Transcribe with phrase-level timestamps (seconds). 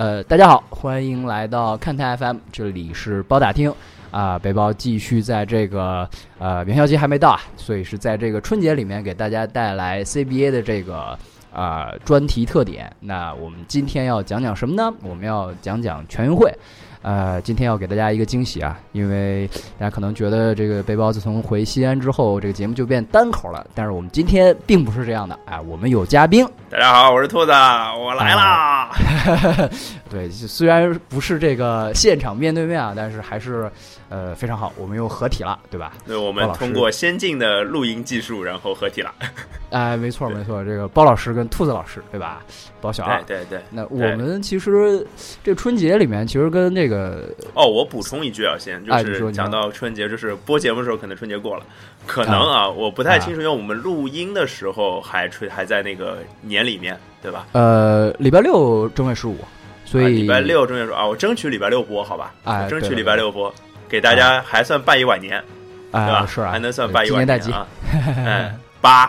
[0.00, 3.70] 呃，大家好，欢迎来到看台 FM，这里是包打听
[4.10, 4.38] 啊。
[4.38, 6.08] 北包继续在这个
[6.38, 11.18] 呃元宵节还没到啊，所以是在这个春节里面给大家带来 CBA 的这个
[11.52, 12.90] 啊专题特点。
[12.98, 14.90] 那我们今天要讲讲什么呢？
[15.02, 16.50] 我们要讲讲全运会。
[17.02, 19.48] 呃，今天要给大家一个惊喜啊，因为
[19.78, 23.66] 大家可能觉得这个背包自从回西安之后，这个节目就变单口了。
[23.74, 26.46] 但是我们今天并不是这样的，哎，我们有嘉宾。
[26.70, 28.90] 大家好，我是兔子，我来啦。
[30.10, 33.70] 对，虽然不是这个现场面对面啊，但是还是
[34.08, 35.92] 呃非常好，我们又合体了，对吧？
[36.06, 39.14] 对，我们通过先进的录音技术，然后合体了。
[39.70, 42.42] 哎，没错没错，这个包老师跟兔子老师，对吧？
[42.80, 43.60] 包小二，对对对。
[43.70, 45.06] 那我们其实
[45.44, 51.64] 这春节里面，其实跟这个哦，我补充一句啊，先就是讲到春节，就是播节目的时候，可能春节过了，
[52.04, 57.46] 可能啊，我不太清楚，因为我们录音的时候还春还在那个年里面，对吧？
[57.52, 59.36] 呃，礼拜六正月十五，
[59.90, 62.32] 所以礼拜六正月说啊，我争取礼拜六播，好吧？
[62.44, 63.52] 哎，争取礼拜六播，
[63.88, 65.42] 给大家还算拜一晚年，
[65.90, 66.24] 对吧？
[66.30, 67.66] 是啊，还能算拜一晚年啊。
[68.16, 69.06] 嗯， 八，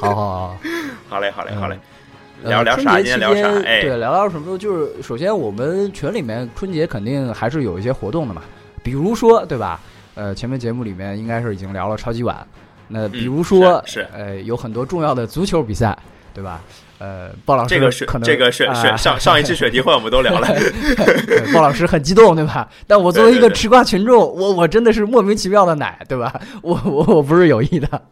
[0.00, 0.58] 好 好好，
[1.10, 1.76] 好嘞，好嘞，好嘞。
[2.44, 2.98] 聊聊啥？
[2.98, 3.48] 今天聊啥？
[3.66, 4.56] 哎，对，聊聊什么？
[4.56, 8.42] 就是首先，我们群里面春节肯定还是有一些活动的嘛，
[8.84, 9.80] 比如说，对吧？
[10.14, 12.46] 呃，前面节目里面应该是已经聊了超级碗，
[12.86, 15.98] 那比如说，是呃，有很多重要的足球比赛，
[16.32, 16.60] 对吧？
[16.98, 20.48] 呃，鲍老师这个是可能这个选选上上一期选题会我们都聊了，
[21.54, 22.68] 鲍老师很激动，对吧？
[22.86, 26.40] 但我作为一个吃瓜群众，我我真的是莫名其妙的奶，对吧？
[26.62, 28.02] 我我我不是有意的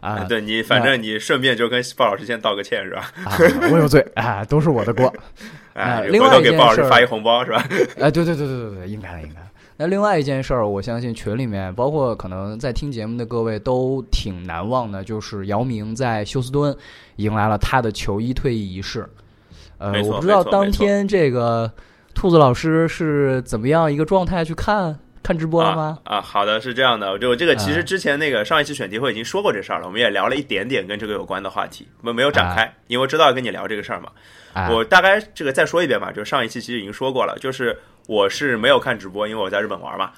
[0.00, 0.24] 啊！
[0.28, 3.10] 对你，反正你顺便就跟鲍老师先道个歉，是吧？
[3.72, 5.12] 我有罪啊，都是我的锅。
[5.72, 7.66] 啊，另外给鲍老师发一红包，是吧？
[7.98, 9.40] 哎，对对对对对对，应该的应该。
[9.76, 16.74] 那另外一件事儿，我相信群里面，包括可能在听节目的各位都挺难忘的，就是姚明在休斯敦
[17.16, 19.04] 迎来了他的球衣退役仪式。
[19.78, 21.68] 呃，我不知道当天这个
[22.14, 25.98] 兔子老师是怎么样一个状态去看看直播了吗？
[26.04, 34.08] 啊，好的，是这样的，就这个其实之前那个上一期选题会已经说过这事儿了，我们也聊了一点点跟这个有关的话题，我们没有展开，因为我知道要跟你聊这个事儿嘛。
[34.70, 37.76] 我大概这个再说一遍吧，就上一期其实已经说过了，就是。
[38.06, 40.12] 我是没有看直播，因为我在日本玩嘛。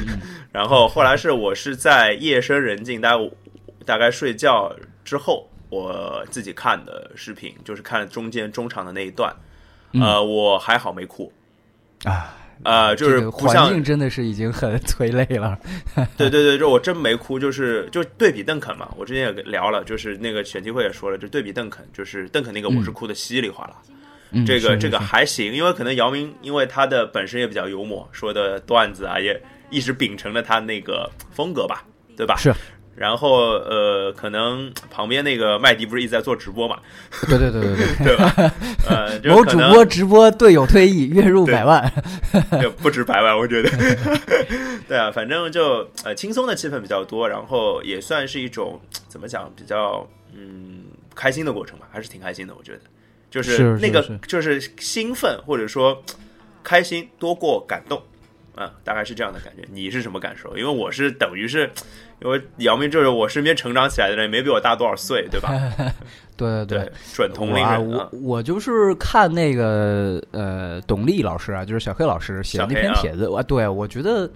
[0.52, 3.30] 然后后来是我是在夜深人静，大概
[3.86, 4.74] 大概睡觉
[5.04, 9.34] 之后，我自己看的视频，就是看中间中场的那一段。
[9.92, 11.32] 呃，我还好没哭
[12.04, 15.58] 啊，呃，就是环境真的是已经很催泪了。
[16.16, 18.88] 对对对，就我真没哭，就是就对比邓肯嘛。
[18.96, 23.74] 我之前也聊了，就是那个选题会也说了，就对比邓肯，就是邓肯那个我是哭的稀里哗啦。
[24.46, 31.84] 这个这个还行，因为可能姚明，因为他的本身也比较幽默，说的段子啊，也一直秉承了他那个风格吧，
[32.16, 32.36] 对吧？
[32.36, 32.52] 是。
[32.96, 36.78] 然后呃，可能旁边那个麦迪不是一直在做直播嘛？
[37.26, 38.34] 对对对对对，对 吧？
[38.86, 41.90] 呃，某主播直播队友退役，月入百万，
[42.60, 43.70] 就不止百万，我觉得。
[44.86, 50.82] 对啊，反正就呃轻松的气氛比较多，然后也算是一种怎么讲，比较嗯
[51.14, 52.80] 开心的过程吧，还是挺开心的，我觉得。
[53.30, 56.02] 就是那个，就是兴奋或者说
[56.62, 58.02] 开心多过感动，
[58.54, 59.62] 啊，大概是这样的感觉。
[59.72, 60.56] 你是什么感受？
[60.56, 61.70] 因为我是等于是，
[62.22, 65.50] 因为姚明就是我身边成长起来的人，没比我大多少岁，对吧？
[66.36, 67.86] 对对对，准同龄人。
[67.86, 74.30] 我我就是看那个呃，董丽老师啊，就是小黑老师写的那篇帖子，我对我觉得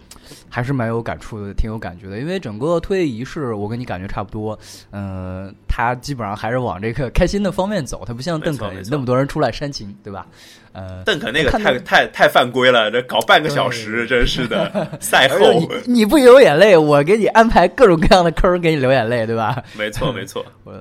[0.50, 2.18] 还是蛮有感触的，挺有感觉的。
[2.18, 4.58] 因为整个退役仪式，我跟你感觉差不多。
[4.90, 10.24] 嗯，他基本上还是往这个开心的方面走，他不像邓肯那么多人出来煽情，对吧？
[10.70, 14.70] 呃，邓肯那个太太太犯规了，这搞半个小时，真是的。
[15.02, 15.36] 赛后
[15.84, 19.60] 你不流眼泪，我给你安排各种各样的坑给你流眼泪，对吧？
[19.76, 20.46] 没错，没错。
[20.62, 20.72] 我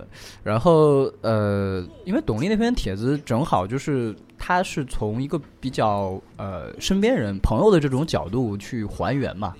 [0.44, 9.56] 然后呃，因为董丽那篇帖子正好就是他是从一个比较呃身边人朋友的这种角度去还原嘛，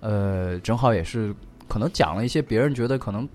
[0.00, 1.34] 呃，正好也是
[1.68, 3.28] 可能讲了一些别人觉得可能。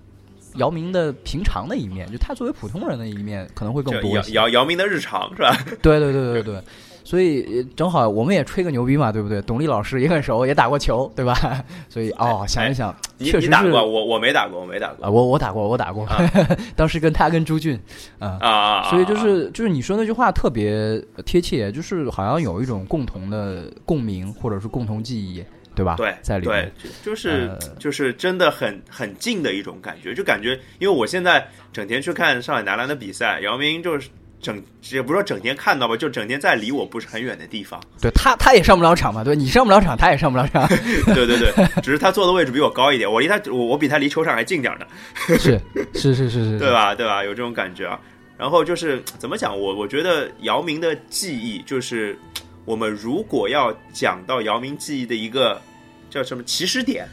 [0.56, 4.18] 姚明的平常的一面，就他作为普通人的一面，可能会更多。
[4.32, 5.56] 姚姚明的日常是吧？
[5.82, 6.62] 对对对对对，
[7.02, 9.42] 所以正好我们也吹个牛逼嘛，对不对？
[9.42, 11.34] 董力老师也很熟，也打过球，对吧？
[11.90, 16.06] 所以哦，想一想，确实打过，我我没打过，我没打过啊，我我打过，我打过，
[16.76, 17.78] 当时跟他跟朱俊
[18.18, 25.44] 啊啊，所以就是就是你说那句话特别贴切，就是好像有一种共同的共鸣，或者是共同记忆。
[25.74, 25.96] 对吧？
[25.96, 26.70] 对，在里面，
[27.02, 34.08] 就是就是真的很很近的一种感觉，就感觉，因为我现在整天去看上海男篮的比赛，姚明就是
[34.40, 37.80] 整也不是说整天看到吧，就整天在离我不是很远的地方。
[38.00, 40.68] 对他，他也上不了场嘛，对你上不了场，他也上不了场。
[41.14, 44.86] 对对对，只是他坐的位置比我高一点，我离他我我比他离球场还近点呢。
[45.14, 45.60] 是
[45.94, 46.94] 是是是是，对吧？
[46.94, 47.24] 对吧？
[47.24, 47.98] 有这种感觉啊。
[48.36, 52.18] 然后就是怎么讲，我我觉得姚明的记忆，就是
[52.64, 55.60] 我们如果要讲到姚明记忆的一个
[56.08, 57.06] 叫什么起始点，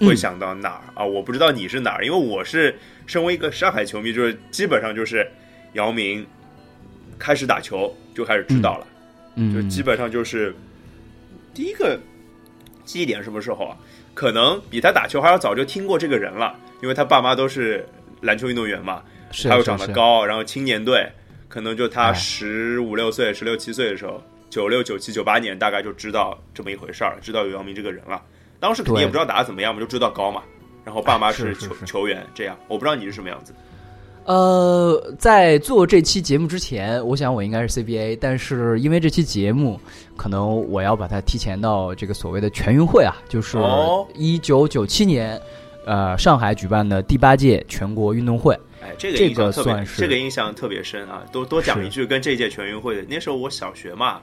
[0.00, 1.04] 会想到哪儿啊？
[1.04, 2.76] 我不知道你是哪儿，因为我是
[3.06, 5.28] 身为一个上海球迷，就是基本上就是
[5.74, 6.26] 姚明
[7.18, 8.86] 开始打球就开始知道了，
[9.36, 10.54] 嗯，就基本上就是
[11.54, 11.98] 第一个
[12.84, 13.76] 记忆点什么时候啊？
[14.12, 17.86] 可能比他打球还要早就听过这个人了，因为他爸妈都是
[18.22, 19.02] 篮球运动员嘛。
[19.42, 21.06] 他又长得高，然后青年队
[21.48, 28.22] 可能就他十五六岁、十六七岁的时候，九六、九七、九八年大概就知道这么一回事儿，知道有姚明这个人了。
[28.58, 30.42] 当时肯定也不知道打的怎么样嘛，就知道高嘛。
[30.84, 33.52] 然后爸妈是球球员，这样我不知道你是什么样子。
[34.24, 39.80] 呃，在做这期节目之前，我想我应该是 CBA，但是因为这期节目，
[40.16, 43.58] 可能我要把它提前到这个所谓的全运会啊，就是
[44.14, 45.40] 一九九七年，
[45.84, 48.58] 呃，上海举办的第八届全国运动会。
[48.82, 51.24] 哎，这个印象特别，这个印象特别深啊！
[51.32, 54.20] 多多讲一句，跟这届全运会的，那时候我小学嘛，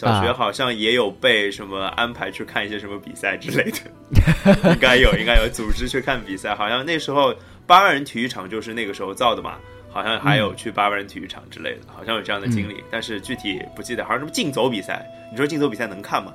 [0.00, 6.54] 小学好像也有被什么安排去看一些什么比赛之类的， 应该有，应该有组织去看比赛。
[6.54, 7.34] 好像那时候
[7.66, 9.56] 八万人体育场就是那个时候造的嘛，
[9.90, 14.02] 好像还有去八万人体育场之类的，好像有这样的经历，但是具体不记得。
[14.04, 16.32] 好像什么竞走比赛，你说竞走比赛能看吗？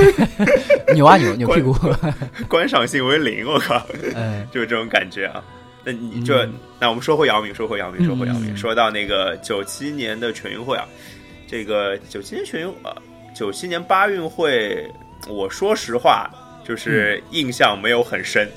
[0.94, 1.74] 扭啊扭，扭屁股，
[2.48, 3.80] 观赏性为零，我靠，
[4.52, 5.42] 就是这种感觉啊。
[5.86, 6.34] 那你就
[6.80, 10.88] 那我们说回姚明，说回姚明，说回姚明，说到那个九七年的全运会啊，
[11.54, 12.92] 这个九七年全运呃
[13.32, 14.90] 九七年八运会，
[15.28, 16.28] 我说实话
[16.64, 18.50] 就是印象没有很深，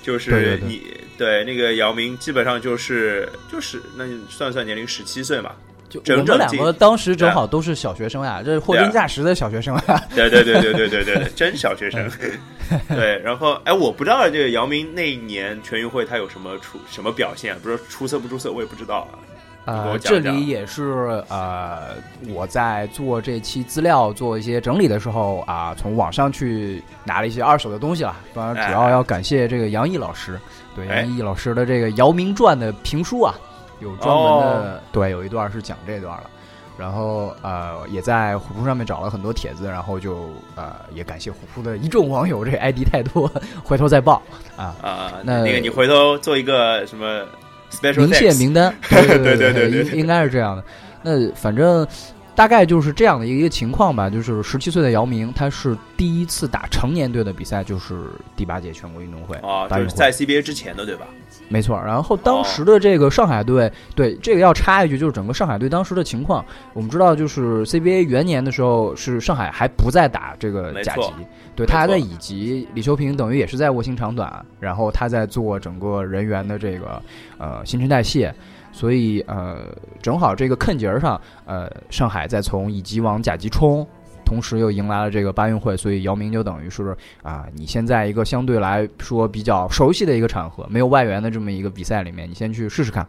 [0.00, 0.80] 就是你
[1.18, 5.50] 对那个姚明基本上就是就是那你算算年龄十七岁嘛。
[5.88, 10.00] 就我们两个当时正好都是小学生呀，这是货真价实的小学生啊！
[10.14, 12.08] 对对对对对对对，真小学生。
[12.90, 19.18] 对，然后哎，我不知道这个姚明那一年全运会他有什么出什么表现，不是出色不出色，我也不知道啊。
[19.64, 21.96] 呃，这里也是呃，
[22.28, 28.16] 我在做这期资料做一些整理的时候啊，从网上去拿了一些二手的东西了。
[28.34, 30.38] 当然，主要要感谢这个杨毅老师，
[30.76, 33.34] 对杨毅老师的这个《姚明传》的评书啊。
[33.80, 36.30] 有专门的，对，有一段是讲这段了，
[36.78, 43.30] 然后呃，也在虎扑上面找了很多帖子，然后就呃，也感谢虎扑的一众网友，这 ID 太多，
[43.64, 44.22] 回头再报
[44.56, 47.26] 啊啊，那那个你回头做一个什么
[47.74, 50.64] special 明谢名单， 对对对对对，应该是这样的。
[51.02, 51.86] 那反正。
[52.34, 57.94] 大概就是这样的一个情况吧，就是十七岁的姚明，他是第一次打成年队的比赛，就是
[58.34, 61.06] 第八届全国运动会啊，就是在 CBA 之前的，对吧？
[61.48, 61.80] 没错。
[61.80, 71.12] 然后当时的这个上海队，对这个要插一句，就是整个上海队当时的情况，我们知道，就是 CBA 元年的时候，是上海还不在打这个甲级，
[71.54, 77.00] 对他还在乙级，李秋平等于也是在卧薪尝胆，然后他在做整个人员的这个
[77.38, 78.34] 呃新陈代谢。
[78.74, 79.68] 所以，呃，
[80.02, 83.86] 正好这个坎节儿上，呃，上海在从乙级往甲级冲，
[84.26, 93.06] 同时又迎来了这个八运会，所以姚明就等于是啊，你现在一个相对来说比较熟悉的一个场合，没有外援的这么一个比赛里面，你先去试试看。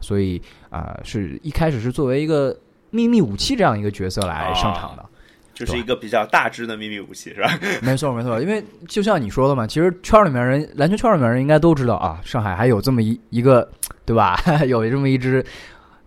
[0.00, 2.54] 所以啊，是一开始是作为一个
[2.90, 5.04] 秘密武器这样一个角色来上场的。
[5.56, 7.48] 就是一个比较大只的秘密武器，是吧？
[7.80, 8.38] 没错，没错。
[8.42, 13.66] 因为就像你说的嘛，其实圈里面人，篮球圈里面人应该都知道啊，上海还有这么一一个，
[14.04, 14.38] 对吧？
[14.68, 15.42] 有这么一支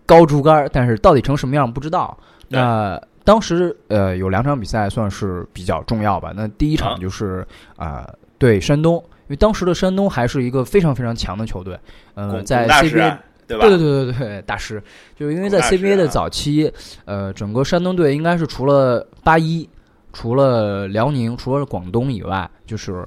[0.06, 2.16] 高竹竿，但是到底成什么样不知道。
[2.46, 6.32] 那当时呃有两场比赛算是比较重要吧。
[6.34, 11.76] 那第一场就是啊对山东，因为当时的山东还是一个非常非常强的球队，
[12.14, 13.16] 呃，在 CBA。
[13.58, 14.82] 对对对对对，大师，
[15.16, 16.72] 就是因为在 CBA 的早期，
[17.04, 19.68] 呃，整个山东队应该是除了八一、
[20.12, 23.04] 除了辽宁、除了广东以外，就是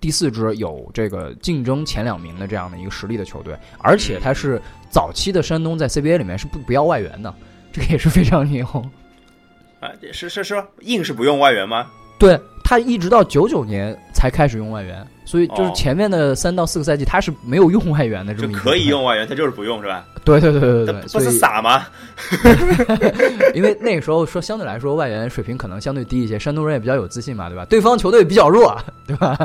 [0.00, 7.34] 第四支有这个竞争前两名的这样的一个实力的球队，而且他是早期的山东在 CBA 里面是不不要外援的，
[7.72, 8.64] 这个也是非常牛。
[9.80, 11.86] 啊，是是是，硬是不用外援吗？
[12.18, 12.36] 对
[12.68, 15.02] 他一直到九九年才开始用外援。
[15.24, 20.04] 所以就是前面的三到四个赛季，他是没有用外援的，就可以用外援，他就是不用，是吧？
[20.24, 21.86] 对对对对对，不是傻吗？
[23.54, 27.64] 因为那个时候说相对来说外援水平可能相对低一些，山东人也比较有自信嘛，对吧？
[27.66, 28.74] 对方球队比较弱，
[29.06, 29.36] 对吧？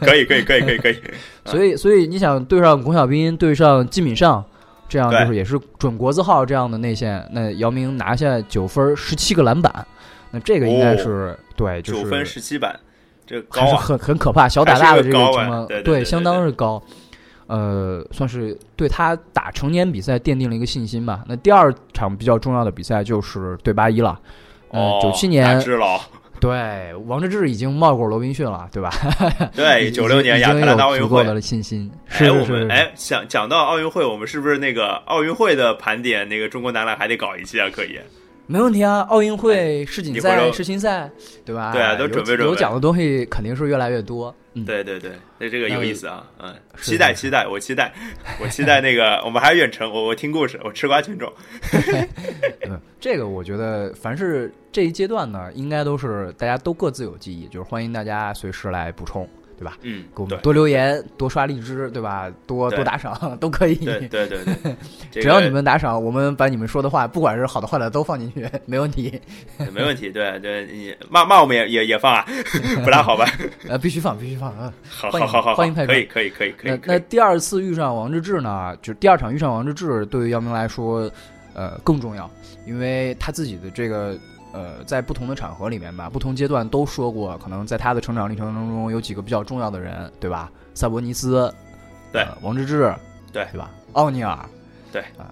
[0.00, 0.96] 可以可以可以可以可以。
[1.44, 4.42] 所以所以你想对上巩晓彬，对上金敏尚，
[4.88, 9.86] 这样就是也是准国字号这样的内线，那姚明拿下九分十七个篮板，
[10.30, 12.78] 那这个应该是对，就是九分十七板。
[13.26, 16.82] 这高啊，很很可怕，小打大的这个情况，对，相当是高，
[17.46, 21.22] 呃，算是对他打成年比赛奠定了一个信心吧。
[21.28, 24.18] 那第二场比较重要的比赛就是对八一了，
[24.70, 25.62] 哦，九七年，
[26.40, 28.90] 对，王治郅已经冒过罗宾逊了，对吧？
[29.54, 31.88] 对，九六年亚特兰大奥运会的信心。
[32.08, 36.28] 哎，我们哎，想讲到奥运会，我们是不是那个奥运会的盘点？
[36.28, 37.68] 那个中国男篮还得搞一期啊？
[37.72, 38.00] 可以。
[38.50, 41.08] 没问题啊，奥运会世锦赛、世青赛，
[41.44, 41.70] 对吧？
[41.72, 42.44] 对啊，都准备准备。
[42.44, 44.34] 有奖的东西肯定是越来越多。
[44.54, 46.52] 嗯对对对，那这个有意思啊，嗯，
[46.82, 47.94] 期待期待，我期待，
[48.42, 51.32] 我期待那个， 我们还远程，我我听故事，我吃瓜群众。
[52.66, 59.28] 嗯，这个我觉得，凡是这一阶段呢，应该都是大家都各自有记忆，就是欢迎大家随时来补充。
[59.60, 59.76] 对吧？
[59.82, 62.32] 嗯，给我们多留言，多刷荔枝，对吧？
[62.46, 63.74] 多多打赏 都可以。
[63.74, 64.74] 对对对对，
[65.20, 69.20] 只要你们打赏，我们把你们说的话，不管是好的坏的，都放进去， 没问题。
[69.74, 72.24] 没问题，对对，你骂骂我们也也也放啊，
[72.82, 73.26] 不大好吧？
[73.68, 74.72] 呃，必须放，必须放啊！
[74.88, 76.80] 好，好，好，好，欢迎派可以，可以，可以，可以。
[76.86, 78.74] 那第二次遇上王治郅呢？
[78.80, 81.10] 就第二场遇上王治郅，对于姚明来说，
[81.52, 82.30] 呃，更重要，
[82.66, 84.16] 因为他自己的这个。
[84.52, 90.50] 呃，在不同的场合里面吧，不同阶段都说过，可能在他的成长历程当中有几个比较重要的人，对吧？
[90.74, 91.52] 萨博尼斯，
[92.12, 92.94] 对，王治郅，
[93.32, 93.70] 对，对吧？
[93.92, 94.38] 奥尼尔，
[94.92, 95.30] 对啊，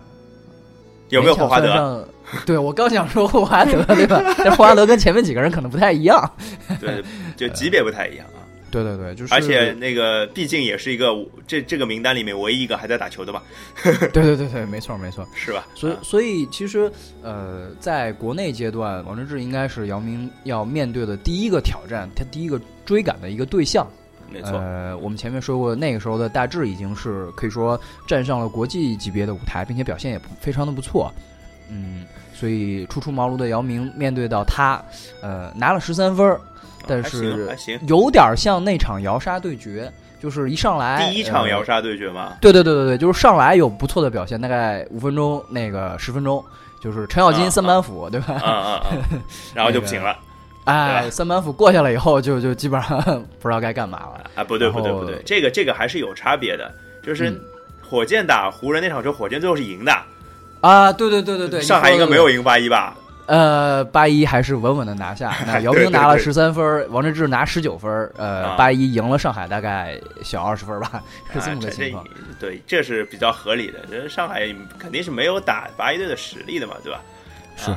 [1.09, 2.09] 有没有霍华德？
[2.47, 4.23] 对，我刚想说霍华德，对吧？
[4.39, 6.31] 但霍华德跟前面几个人可能不太一样，
[6.81, 7.03] 对，
[7.37, 8.27] 就级别不太一样。
[8.71, 11.09] 对对对，就是而且那个毕竟也是一个
[11.47, 13.43] 这这个名单里面唯一一个还在打球的吧？
[13.83, 15.67] 对对对对，没错没错，是吧？
[15.75, 16.91] 所以所以其实
[17.23, 23.87] 呃，在国内阶段，王治郅应该是姚明要面对的第一个挑战，他第一个追赶的一个对象。
[24.31, 31.11] 没错，呃，我们前面说过，那个时候的大致已经是可以说站上了国际级别的舞台，并且表现也非常的不错。
[31.71, 34.85] 嗯，所以初出茅庐的姚明面对到他，
[35.23, 36.39] 呃，拿了十三分。
[36.87, 37.49] 但是
[37.87, 39.93] 有点像那场摇杀对决，
[40.23, 42.35] 就是一上来第一场摇杀对决嘛？
[42.41, 46.45] 对对对对对，就是上来有不错的表现，大概五分钟那个十分钟，
[46.81, 48.35] 就是程咬金三板斧，对吧？
[48.43, 48.87] 啊啊啊！
[49.55, 50.17] 然后就不行了，
[50.65, 53.01] 哎，三板斧过下来以后，就就基本上
[53.41, 54.25] 不知道该干嘛了。
[54.37, 57.41] 啊，不对不对不对，这个这个还是有差别的，就是
[57.89, 59.93] 火箭打湖人那场球，火箭最后是赢的
[60.61, 60.93] 啊！
[60.93, 62.97] 对对对对对，上海应该没有赢八一吧？
[63.29, 65.37] 呃，八一还是稳稳的拿下。
[65.47, 68.11] 那姚明拿了十三分，王治郅拿十九分。
[68.17, 72.03] 呃，八一赢了上海，大概小二十分吧， 是这么个情况。
[72.41, 73.81] 对，这是比较合理的。
[73.91, 77.01] 这上海肯定是没有打八一队的实力的嘛，对吧？
[77.55, 77.71] 是。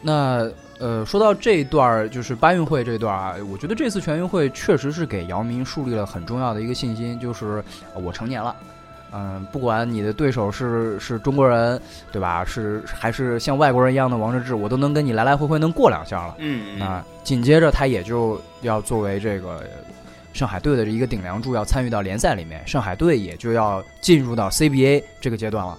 [0.00, 0.48] 那
[0.78, 8.54] 呃，说到这一段就是八运会这段啊，我觉得这次全运会确实是给姚明树立了很重要的一个信心，就是我成年了。
[9.16, 11.80] 嗯，不管你的对手是是中国人，
[12.10, 12.44] 对吧？
[12.44, 16.34] 是还是像外国人一样的王治郅，我都能跟你来来回回能过两下了。
[16.38, 19.62] 嗯，啊紧接着他也就要作为这个
[20.32, 25.78] 上海队的一个顶梁柱，要参与到联赛里面，上海队也就要进入到 CBA 这个阶段了。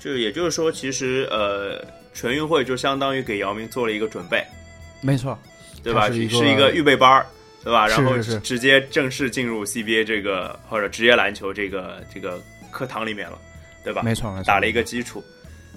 [0.00, 4.44] 就也就是说，其实呃，全运会就相当于给姚明做了一个准备，
[5.00, 5.38] 没错，
[5.84, 6.10] 对吧？
[6.10, 7.24] 是一个预备班儿。
[7.62, 7.86] 对吧？
[7.86, 13.38] 然后是直接正式进入 CBA 这个或者职业篮球这个这个课堂里面了，
[13.84, 14.02] 对吧？
[14.02, 15.22] 没错，没错，打了一个基础。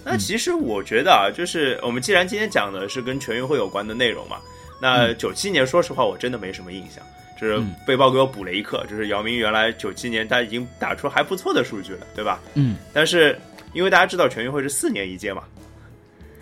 [0.05, 4.37] 那其实我觉得啊，就是我们既然今天讲的是跟全运会有关的内容嘛，
[4.81, 7.03] 那九七年说实话我真的没什么印象，
[7.39, 12.41] 就是背包给我补了一课，就是姚明原来九七年他已经打出还不错的数据了，对吧？
[12.55, 12.77] 嗯。
[12.93, 13.39] 但是
[13.73, 15.43] 因为大家知道全运会是四年一届嘛。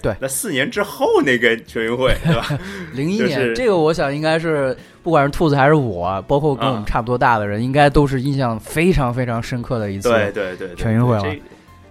[0.01, 2.48] 对，那四年之后那个全运会，对吧？
[2.93, 11.36] 零一年，这个我想应该是，不管是兔子还是我，包括跟我们差不多大的人，应该都是印象非常非常深刻的一次，对对对，全运会了。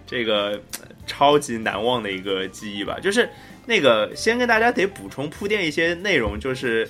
[0.06, 0.60] 这个
[1.06, 3.28] 超级难忘的一个记忆吧，就是
[3.64, 6.88] 那个先跟大家得补充铺垫一些内容，就是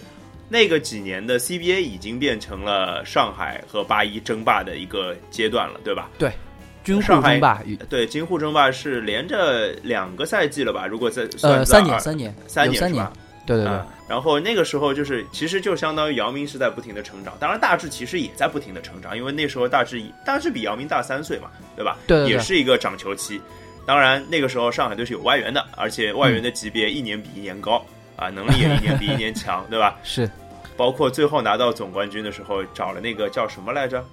[0.49, 6.09] 那个几年的 CBA 已经变成了上海和八一争霸的一个阶段了，对吧？
[6.19, 6.33] 对。
[6.83, 10.87] 军沪争霸，对，京沪争霸是连着两个赛季了吧？
[10.87, 13.07] 如果在呃三年三年三年三年，
[13.47, 13.81] 对对对。
[14.09, 21.97] 然后那个时候就是，其实就相当于姚明是在不停的成长，当然大志其实也在不停的成长，因为那时候大志大致比姚明大三岁嘛，对吧？
[22.09, 23.41] 对，也是一个长球期。
[23.87, 27.85] 当然那个时候上海队是有外援的，而且外援的级别一年比一年高
[28.17, 29.97] 啊，能力也一年比一年强， 对吧？
[30.03, 30.29] 是，
[30.77, 34.05] 包括最后拿到总冠军的时候，找了那个叫什么来着？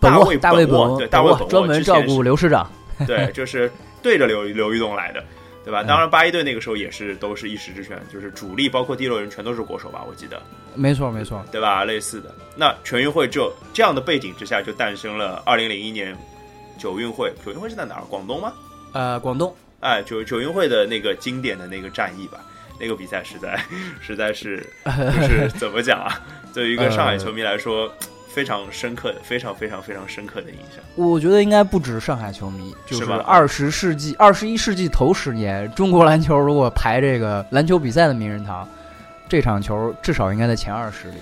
[0.00, 2.70] 大卫大卫本对大卫本专门照顾刘师长。
[3.06, 3.70] 对，就是
[4.02, 5.22] 对着刘刘玉栋来的，
[5.62, 5.82] 对吧？
[5.82, 10.02] 当然，八一队那个时候也是都是一时之选，就是主力包括第六人全都是国手吧？
[10.08, 10.40] 我记得，
[10.74, 11.84] 没错没错，对吧？
[11.84, 16.16] 类似的，那全运会就这样的背景之下，就诞生了二零零一年
[16.78, 17.30] 九运会。
[17.44, 18.02] 九运会是在哪儿？
[18.08, 18.50] 广东吗？
[18.92, 19.54] 呃，广东。
[19.80, 22.40] 哎，九九运会的那个经典的那个战役吧，
[22.80, 23.62] 那个比赛实在
[24.00, 24.66] 实在是
[25.20, 26.18] 就是怎么讲啊？
[26.54, 27.92] 对于一个上海球迷来说。
[28.36, 30.84] 非常深刻的，非常非常非常深刻的印象。
[30.94, 38.68] 我觉得应该不止上海球迷，就是二十世纪、二十一世纪头十年，中国篮球如果排这个篮球比赛的名人堂，
[39.26, 41.16] 这场球至少应该在前二十里。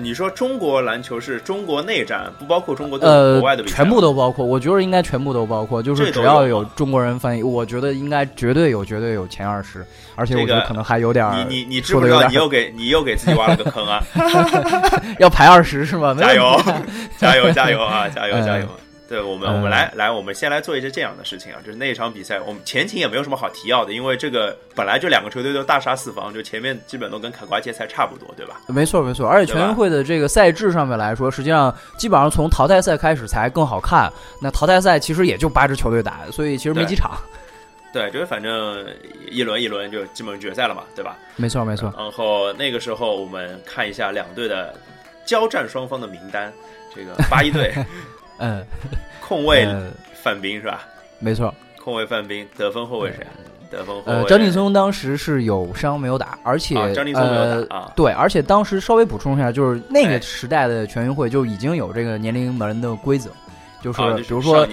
[0.00, 4.44] 你说中国篮球是中国内战，不包括中国呃国外的比赛，全部都包括。
[4.44, 9.84] 我觉得应该全部都包括，就是只要有中国人翻译，我觉得应该绝对有，绝对有前二十。
[10.14, 11.34] 而且我觉得可能还有点儿。
[11.48, 12.26] 你你你知不知道？
[12.28, 14.02] 你又给你又给自己挖了个坑啊！
[15.18, 16.14] 要排二十是吗？
[16.18, 16.60] 加油，
[17.16, 18.08] 加油，加油啊！
[18.08, 18.66] 加油，加油！
[19.12, 28.62] 对我们，我们来来，我们先来做一些这样的事情啊，就是那一场比赛，我们前情也没有什么好提要的，因为这个本来就两个球队都大杀四方，就前面基本都跟砍瓜切菜差不多，对吧？
[28.68, 29.28] 没错，没错。
[29.28, 34.10] 而且全运会的这个赛制上面来说，实际上基本上从淘汰赛开始才更好看。
[34.40, 37.10] 那淘汰赛其实也就八支球队打，所以其实没几场。
[37.92, 38.82] 对，就是反正
[39.30, 41.18] 一轮一轮就基本决赛了嘛，对吧？
[41.36, 41.92] 没错，没错。
[41.98, 44.74] 然后那个时候我们看一下两队的
[45.26, 46.50] 交战双方的名单，
[46.96, 47.70] 这个八一队。
[48.42, 48.64] 嗯，
[49.20, 49.66] 控卫
[50.20, 50.82] 范冰是吧？
[51.20, 53.24] 没错，控卫范冰，得分后卫谁？
[53.70, 54.12] 得分后卫。
[54.12, 57.92] 呃，张劲松当时是有伤没有打，而且张劲松没有打啊。
[57.94, 63.30] 对，而且当时稍微补充一下，就是那个时代的全运会就已经有这个年龄门的规则，
[63.80, 64.66] 就是比如说，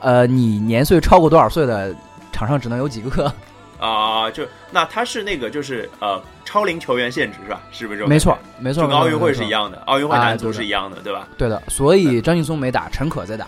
[0.00, 1.94] 呃，你年岁超过多少岁的，
[2.32, 3.32] 场上只能有几个。
[3.78, 7.60] 啊，就那他是那个就是呃超龄球员限制是吧？
[7.70, 8.06] 是不是？
[8.06, 11.28] 没错，没错，跟奥运会是一样的，奥运会男足是一样的，对吧？
[11.36, 13.46] 对的，所以张劲松没打，陈可在打。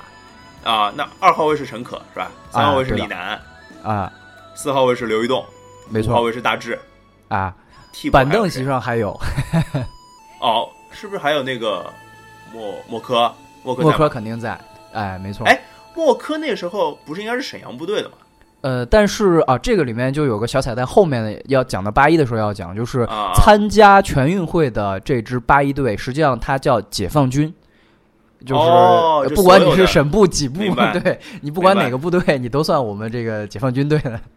[0.64, 2.30] 啊，那二号位是陈可是吧？
[2.50, 3.40] 三号位是李楠
[3.82, 4.12] 啊，
[4.54, 5.44] 四号位是刘玉栋，
[5.88, 6.78] 没错，五号位是大志
[7.28, 7.54] 啊。
[7.90, 9.18] 替板凳席上还有
[10.40, 11.90] 哦，是不是还有那个
[12.52, 13.32] 莫莫科？
[13.64, 14.60] 莫科莫科肯定在，
[14.92, 15.46] 哎，没错。
[15.46, 15.58] 哎，
[15.94, 18.16] 莫科那时候不是应该是沈阳部队的吗？
[18.60, 27.54] 呃，但是啊，这个里面就有个小彩蛋，后面的要讲到八一的时候要讲，就是参加全运会的这支八一队，实际上它叫解放军，
[28.44, 28.56] 就
[29.28, 30.58] 是不管你是省部几部，
[31.02, 34.20] 对你不管哪个部队，你都算我们这个解放军队的。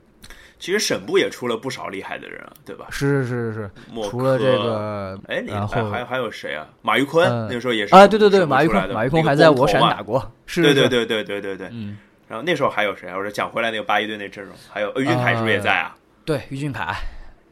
[0.59, 2.85] 其实省部也出了不少厉害的人，对吧？
[2.91, 3.71] 是是是是，
[4.07, 6.67] 除了这个，哎，然后还还有谁啊？
[6.83, 11.97] 马玉坤那个时候也是啊，对对对，马玉坤，马玉坤还在我省打过，是，对对对对对对对，嗯。
[12.31, 13.17] 然后那时候还有谁啊？
[13.17, 15.93] 我说讲回来那个八一队那阵容，还有于俊凯是不是也在啊？
[16.23, 16.95] 对，于俊凯，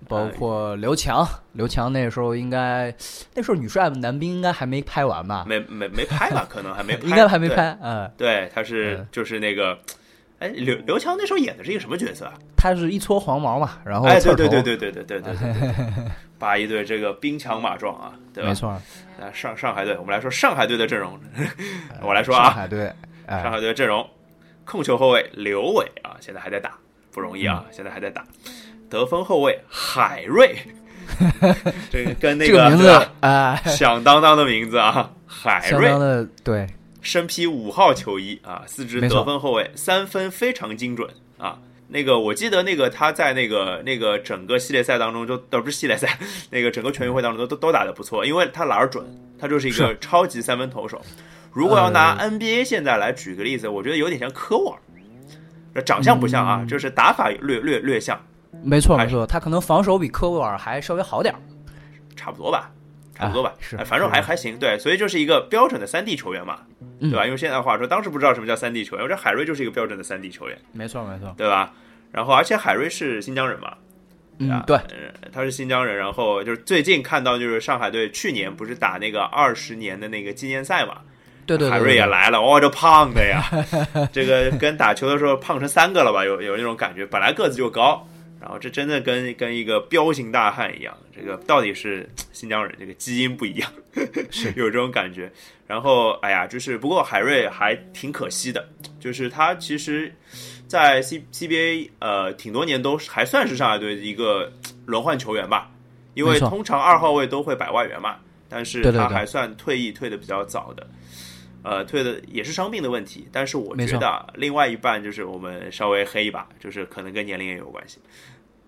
[0.07, 2.95] 包括刘强，刘强那时候应该
[3.35, 5.43] 那时候女帅男兵应该还没拍完吧？
[5.45, 6.47] 没没没拍吧？
[6.49, 7.77] 可能还没， 应该还没拍。
[7.81, 9.77] 嗯，对，他是就是那个，
[10.39, 12.35] 哎，刘刘强那时候演的是一个什么角色啊？
[12.55, 15.75] 他是一撮黄毛嘛，然后哎，对对对对对对对对对，
[16.39, 18.47] 八一队这个兵强马壮啊，对吧？
[18.47, 18.81] 没错。
[19.19, 21.19] 那上上海队，我们来说上海队的阵容，
[22.01, 22.93] 我来说啊，上海队，
[23.27, 24.09] 上海队阵容。
[24.69, 26.77] 控球后卫刘伟啊，现在还在打，
[27.11, 28.23] 不容易啊，现在还在打。
[28.87, 30.55] 得分后卫海瑞，
[31.89, 32.87] 这个跟那个名字
[33.21, 36.67] 啊， 响当当的名字啊，海瑞的对，
[37.01, 41.57] 身披五号球衣啊，四支得分后卫，三分非常精准啊。
[41.87, 46.19] 那个我记得那个他在那个那个整个系列赛当中，就都不是系列赛，
[46.51, 49.03] 那个整个全运会当中都都都打得不错，因为他篮儿准，
[49.39, 51.01] 他就是一个超级三分投手。
[51.51, 54.77] 如果要拿 NBA 现在来举个例子，我觉得有点像科沃
[55.73, 58.19] 尔，长相不像啊，就是打法略略略像。
[58.63, 61.39] 没错没错，他可能防守比科沃尔还稍微好点儿，
[62.15, 62.71] 差不多吧，
[63.15, 64.57] 差不多吧，是，反正还还行。
[64.59, 66.59] 对，所以就是一个标准的三 D 球员嘛，
[66.99, 67.25] 对吧？
[67.25, 70.57] 用现在话说，当时不知道什么叫三 D 球员，我觉得海瑞就是一个标准的三 D 球员。
[70.73, 71.71] 没错没错，对吧？
[72.11, 73.73] 然后而且海瑞是新疆人嘛，
[74.39, 74.77] 嗯，对，
[75.31, 75.95] 他是新疆人。
[75.95, 81.01] 然后就是最近看到，就是上海队去年不是打那个二十年的那个纪念赛嘛。
[81.57, 83.43] 对对，海瑞也来了，哇，这胖的呀，
[84.13, 86.23] 这个跟打球的时候胖成三个了吧？
[86.23, 88.07] 有有那种感觉，本来个子就高，
[88.39, 90.95] 然后这真的跟跟一个彪形大汉一样。
[91.15, 93.69] 这个到底是新疆人，这个基因不一样，
[94.31, 95.29] 是 有这种感觉。
[95.67, 98.65] 然后，哎呀，就是不过海瑞还挺可惜的，
[98.99, 100.13] 就是他其实，
[100.65, 104.51] 在 C CBA 呃挺多年都还算是上海队的一个
[104.85, 105.69] 轮换球员吧，
[106.13, 108.15] 因为通常二号位都会摆外援嘛，
[108.47, 110.87] 但是他还算退役退的比较早的。
[111.61, 117.99] 呃，退的也是伤病的问题，但是我觉得另外一半就是我们稍微黑一把，就是可能跟年龄也有关系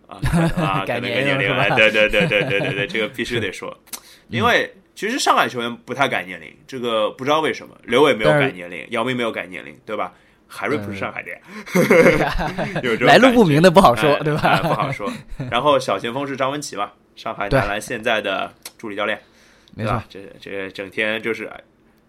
[0.08, 0.20] 啊
[0.58, 3.76] 啊，可能 跟年龄，对对对对对对对，这个必须得说，
[4.28, 10.14] 因为其实上海球员不太改年龄，这个不知道为什么，刘伟没有改年龄，姚明没有改年龄，对吧？
[10.54, 11.32] 海瑞不是上海的，
[12.84, 14.58] 有来路不明的不好说，对吧？
[14.62, 15.10] 不好说。
[15.50, 19.18] 然后小前锋是张文琪吧，上海男篮现在的助理教练，
[19.74, 21.50] 没错，这这整天就是。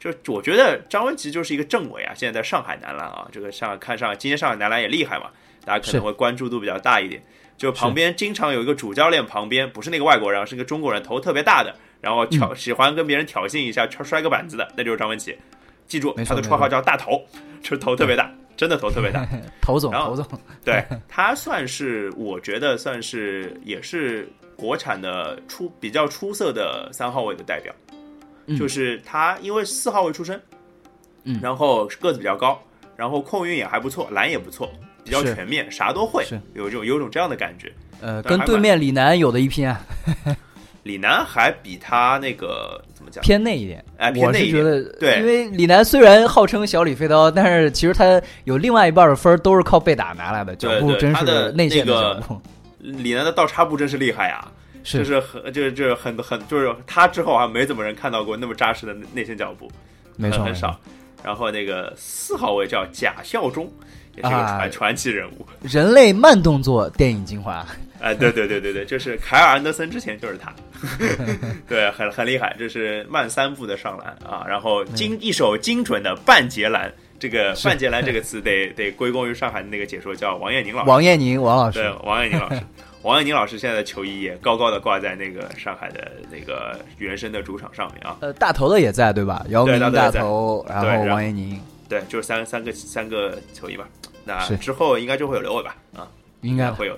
[0.03, 5.27] 就我觉得张文琪就是一个政委啊，现在在上海男篮啊，这个上看上今天上海男篮也厉害嘛，
[5.65, 7.23] 大家可能会关注度比较大一点。
[7.57, 15.37] 就旁边经常有一个主教练，旁边不是那个外国人，是个中国人，头特别大的，然后挑喜欢跟别人挑衅一下，摔个板子的，那就是张文琪。
[15.87, 17.25] 记住他的绰号叫大头，
[17.63, 19.25] 就是头特别大，真的头特别大。
[19.63, 20.27] 头总，头总，
[20.65, 27.73] 对 他算是我觉得算是也是国产的出比较出色的三号位的代表，
[28.47, 30.41] 嗯就是他因为四号位出身，
[31.25, 32.61] 嗯然后个子比较高，
[32.97, 34.71] 然后控运也还不错，篮也不错，
[35.05, 37.73] 比较全面，啥都会是，有种有种这样的感觉。
[38.01, 39.81] 呃，跟对面李楠有的一拼啊，
[40.83, 43.23] 李楠还比他那个怎么讲？
[43.23, 43.85] 偏内一点。
[43.99, 52.41] 哎偏我内一点是觉得，对因为李楠虽然号称小李飞刀，但是其实他有另外一半的分儿都是靠被打拿来的，脚步真对他的是内线的那个脚步。
[52.81, 54.51] 李楠的倒插步真是厉害呀，就
[54.83, 55.05] 是。
[55.05, 59.71] 是很就是就是很很就是他之后好像没怎么人看到过那么扎实的内线脚步，
[60.17, 60.79] 没错，很很少。
[61.23, 63.71] 然后那个四号位叫贾孝忠，
[64.17, 65.47] 也是个啊传传奇人物。
[65.63, 67.65] 人类慢动作电影精华，
[68.03, 70.53] 哎，对对对对对，就是凯尔安德森之前就是他，
[71.69, 81.79] 对，很很厉害，这是慢三步的上篮啊，然后精一手精准的半截篮，这个半截篮这个 词得得归功于上海的那个解说叫王彦宁老师，王彦宁王老师。
[81.79, 82.61] 对师，王彦宁老师，
[83.03, 89.45] 王彦宁老师现在的球衣也高高的挂在那个上海的那个原生的主场上面啊，呃，大头的也在对吧？
[89.49, 93.89] 姚明大头然后对王彦宁，对，就是三三个三个球衣吧，
[94.25, 96.07] 那之后应该就会有刘伟吧，啊，
[96.43, 96.97] 应该会有，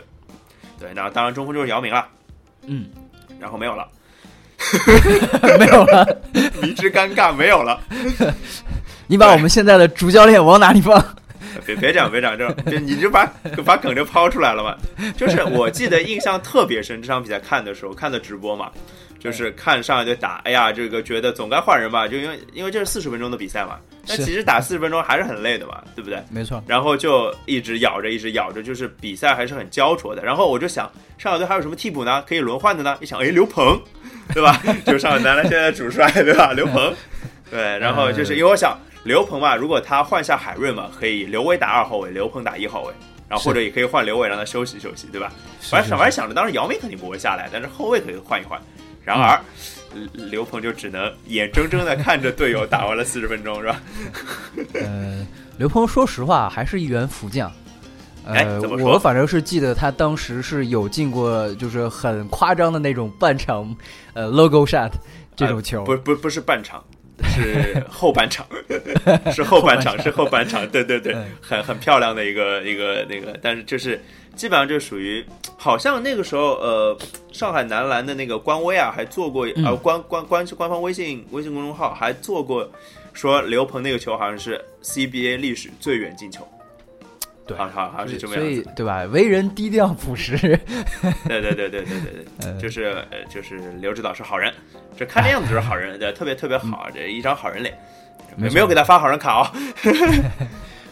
[0.79, 2.07] 对，那当然中锋就是姚明了，
[2.67, 2.87] 嗯，
[3.41, 3.89] 然后没有了。
[5.59, 6.07] 没有了。
[6.63, 7.79] 迷之尴尬没有了。
[9.07, 10.99] 你把我们现在的主教练往哪里放？
[11.67, 13.25] 别别讲别讲，这就你就把
[13.65, 14.77] 把梗就抛出来了嘛。
[15.17, 18.71] 就是我记得印象特别深，这场比赛看的时候看的直播嘛，
[19.19, 26.23] 就是看上海队打，哎呀，这个觉得总该换人吧，就因为因为这是四十分钟的比赛嘛，但其实打四十分钟还是很累的嘛，对不对？
[26.31, 30.23] 没错，然后就一直咬着，一直咬着，就是比赛还是很焦灼的。
[30.25, 32.23] 然后我就想，上海队还有什么替补呢？
[32.27, 32.97] 可以轮换的呢？
[33.01, 33.81] 一想，哎，刘鹏，
[34.33, 34.61] 对吧？
[34.85, 36.53] 就是上海男篮现在主帅，对吧？
[36.53, 36.93] 刘鹏，
[37.51, 37.61] 对。
[37.79, 42.95] 然后就是因为我想，刘鹏嘛，如果他换下海瑞嘛，可以刘威打二号位，刘鹏打一号位，
[43.29, 45.31] 然后或者也可以换刘伟让他休息休息，对吧？
[45.61, 48.61] 反正想反正想着，当时姚明肯定不会下来，但是后卫可以换一换。
[49.05, 49.39] 然而，
[49.95, 53.81] 嗯刘鹏就只能眼睁睁的看着队友打完了四十分钟， 是吧？
[54.73, 55.27] 呃，
[55.59, 57.53] 刘鹏说实话还是一员福将。
[58.25, 63.77] 呃，哎怎么说我反正是记得他当时是有进过，就是很夸张的那种半场，
[64.15, 64.91] 呃，logo shot
[65.37, 65.85] 这种球。
[65.85, 66.83] 不不不是半场，
[67.23, 68.47] 是后半场，
[69.33, 74.01] 是后半场，是后半场，对对对嗯，很很漂亮的一个一个那个，但是就是
[74.35, 75.25] 基本上就属于，
[75.57, 76.99] 好像那个时候呃，
[77.33, 79.65] 上海男篮的那个官微啊，还做过嗯。
[79.65, 82.69] 呃官官官官方微信微信公众号还做过，
[83.13, 86.47] 说刘鹏那个球好像是 CBA 历史最远进球，
[87.47, 89.03] 对好好好像是这么所以样，对吧？
[89.05, 90.37] 为人低调朴实。
[91.29, 91.85] 对对对对对
[92.41, 94.53] 对 就是呃，就是刘指导是好人，
[94.97, 97.77] 这看这样子就是好人， 对，特别特别好，这一张好人脸，
[98.37, 99.47] 没没有给他发好人卡哦。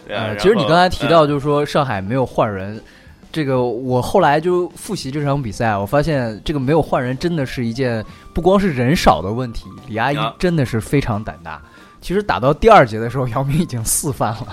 [0.07, 2.83] 对啊，呃，其实你刚才提嗯到，就是说上海没有换人，
[3.33, 11.63] 这个我后来就复习这场比赛，我发现这个没有换人真的是一件不光是人少的问题，李阿姨啊真的是非常胆大。
[12.03, 14.49] 其实打到第二节的时候，姚明已经四犯了，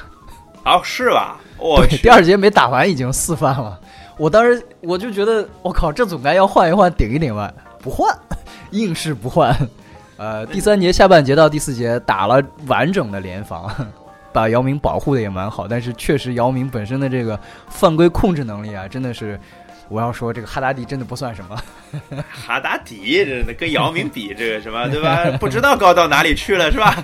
[0.76, 1.38] 哦，是吧？
[1.58, 3.80] 我对，第二节没打完已经四犯了。
[4.18, 8.14] 我当时我就觉得，我靠，这总该要换一换，顶一顶吧，不换，
[8.72, 9.56] 硬是不换。
[10.18, 13.74] 呃，第三节下半节到第四节打了完整的联防，
[14.34, 19.40] 把姚明保护的也蛮好，但是确实姚明本身的这个犯规控制能力啊，真的是，
[19.88, 21.58] 我要说这个哈达迪真的不算什么。
[22.30, 25.26] 哈达迪这跟姚明比，这个什么对吧？
[25.40, 27.02] 不知道高到哪里去了，是吧？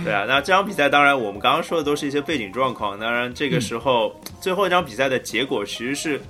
[0.04, 6.20] 对啊，那这场比赛当然我们刚刚说的都是一些背景状况，当然这个时候、最后一场比赛的结果其实是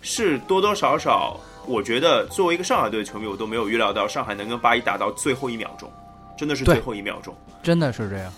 [0.00, 5.90] 是多多少少，我觉得作为一个上海队的球迷，我都没有预料到上海能跟八一打到最后一秒钟，
[6.36, 7.34] 真的是最后一秒钟。
[7.62, 8.32] 真的是这样。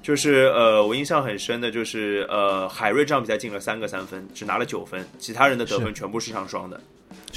[0.00, 6.80] 就是呃，我印象很深的就是呃，海瑞这场比赛进了三个三分，只拿了九分，其他人的得分全部是上双的。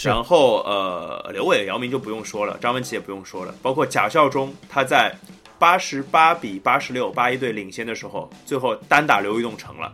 [0.04, 5.13] 然后呃，刘伟、姚明就不用说了，张文琪也不用说了，包括贾孝忠，他在
[5.62, 9.93] 八十八比八十六八一队领先的时候，最后单打刘玉栋成了。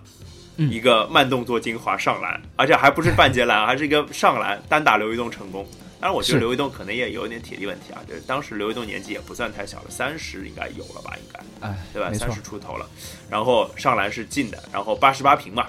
[0.60, 5.68] 嗯一个慢动作精华上篮，而且还不是半截篮，还是一个上篮单打刘玉栋成功。
[6.00, 11.68] 当然，我觉得刘玉栋可能也有一点体力问题啊，就是当时刘玉栋年纪也不算太小了，三十应该有了吧，应该。
[11.68, 12.12] 哎，对吧？
[12.14, 12.88] 三十出头了，
[13.30, 15.68] 然后上篮是进的，然后八十八平嘛，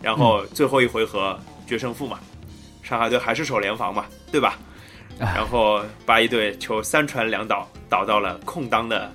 [0.00, 2.20] 然后最后一回合决胜负嘛，
[2.82, 4.58] 上海队还是守联防嘛，对吧？
[5.18, 9.12] 哎然后八一队球三传两倒，倒到了空当的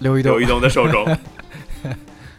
[0.00, 1.06] 刘一东刘一东的手中。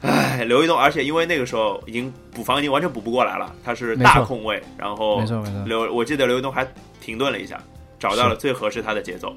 [0.02, 6.67] 唉，刘一东，而且因为那个时候已经补防已经完全补不过来了，他是大空位，然后没错没错，刘我记得刘一东还
[7.00, 7.62] 停顿了一下，
[8.00, 9.36] 找到了最合适他的节奏，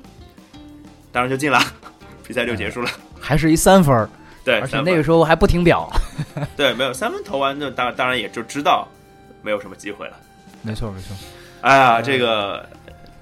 [1.13, 1.61] 当然就进了，
[2.27, 2.89] 比赛就结束了。
[3.21, 4.09] 还是一三分，
[4.43, 5.87] 对，而且那个时候还不停表。
[6.57, 8.89] 对，没有三分投完，就当当然也就知道
[9.43, 10.17] 没有什么机会了。
[10.63, 11.15] 没错没错。
[11.61, 12.67] 哎呀，这个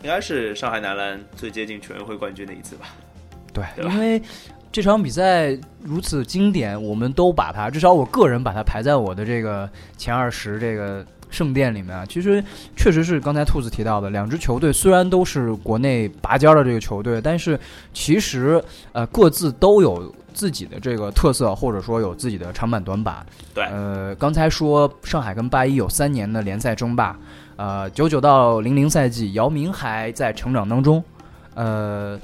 [0.02, 2.86] 应该是上海男篮最接近全运会冠军的一次吧？
[3.52, 4.22] 对，因为
[4.72, 12.06] 这场比赛如此经典，我们都把它，至少我个人把它排在我的这个前二十这个圣殿里面啊。
[12.06, 12.42] 其实
[12.74, 17.60] 确实是刚才兔子提到的，两支球队虽然都是国内拔尖的这个球队，但是
[17.92, 18.60] 其实
[18.92, 20.12] 呃各自都有。
[20.34, 23.16] 自己的这个特色，或者说有自己的长板短板。
[23.52, 27.14] 对，呃，刚才说上海跟八一有三年的联赛争霸，
[27.56, 31.04] 呃，九九到零零赛季，姚明还在成长当中，
[31.52, 32.18] 呃，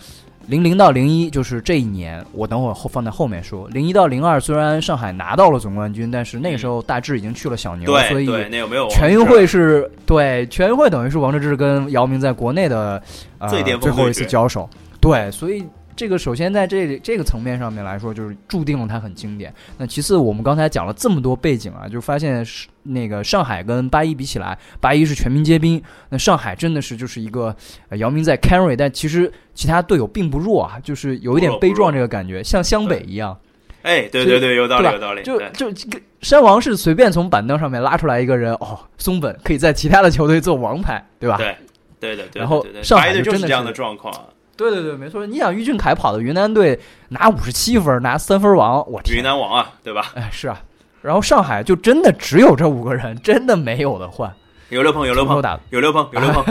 [0.48, 3.68] 零零到零一就是这一年，我等会儿后放在后面说。
[3.68, 13.02] 零一到零二虽然上海拿到了总冠军，但是那个时候大致已经去了小牛，所以没有全运会是对全运会等于是王治郅跟姚明在国内的
[13.37, 14.68] 呃最后一次交手，
[15.00, 15.62] 对，所以。
[15.98, 19.52] 这个首先在这这个层面上面来说，就是注定了它很经典。
[19.78, 27.52] 那其次，我们刚才讲了这么多背景啊，就发现是那个上海跟八一比起来，八一是全民皆兵，那上海真的是就是一个
[27.96, 33.37] 姚明在 carry，但其实其他队友并不弱啊，就是有一点悲壮这个感觉，像湘北一样。
[33.82, 35.24] 哎，对对对，有道理，有道理。
[35.24, 41.38] 就就这个山王是随便从板凳上面拉出来一个人，哦，松本可以在其他的球队做王牌，对吧？
[41.38, 41.56] 对，
[41.98, 42.24] 对的。
[42.34, 44.14] 然后上海就是这样的状况。
[44.58, 45.24] 对对对，没错。
[45.24, 46.78] 你想于俊凯跑到云南队
[47.10, 50.10] 拿五十七分，拿三分王，我天云南王啊，对吧？
[50.16, 50.60] 哎，是啊。
[51.00, 54.34] 然后上海就真的只有这五个人，真的没有的换。
[54.70, 56.44] 有刘鹏，有刘鹏打，有刘鹏，有刘鹏。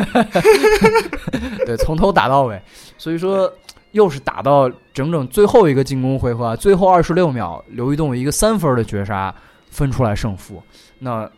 [1.65, 2.59] 对，从头打到尾。
[2.97, 3.51] 所以说，
[3.91, 9.35] 又是打到整整最后一个进攻回合，最后二十六秒，刘玉栋一个三分的绝杀
[9.69, 10.63] 分出来胜负。
[10.97, 11.29] 那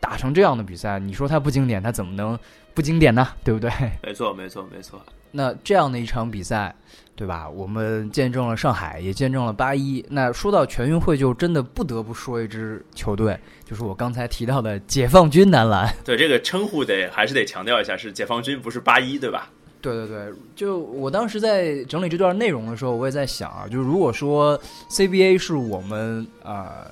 [0.00, 2.38] 打成这样的比赛，你说他不经典，他怎么能
[2.78, 3.26] 不经典呢？
[3.42, 3.68] 对不对？
[4.04, 5.04] 没错，没错，没错。
[5.32, 6.72] 那这样的一场比赛，
[7.16, 7.48] 对吧？
[7.48, 10.04] 我们见证了上海，也见证了八一。
[10.10, 15.92] 那说到全运会，就真的不得不说一支球队，就是我刚才提到的解放军男篮。
[16.04, 19.50] 对这个称呼得还是得强调一下，是解放军，不是八一，对吧？
[19.82, 24.56] 对对对，就我当时在整理这段内容的时候，我也在想啊，就是如果说
[24.88, 26.86] CBA 是我们啊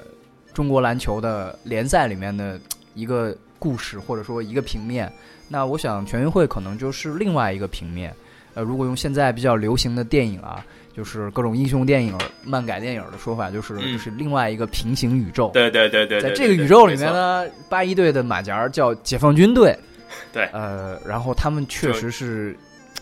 [0.53, 2.61] 中国篮球的联赛里面的
[2.94, 5.11] 一个故事，或者说一个平面，
[5.48, 8.14] 那我想全运会可能就是另外一个平面。
[8.54, 10.64] 呃，如果用现在比较流行的电影啊，
[10.96, 15.50] 就是各种英雄电影、漫改电影的说法，就是就是另外一个平行宇宙。
[15.52, 19.76] 对对对对，在这个宇宙里面呢，八一队的马甲叫解放军队。
[20.32, 22.56] 对，呃，然后他们确实是